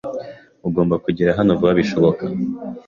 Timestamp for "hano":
1.37-1.51